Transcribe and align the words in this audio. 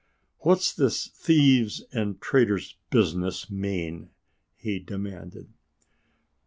"What's 0.39 0.73
this 0.73 1.07
thieves 1.09 1.83
and 1.93 2.19
traitors 2.19 2.75
business 2.89 3.51
mean?" 3.51 4.09
he 4.57 4.79
demanded. 4.79 5.49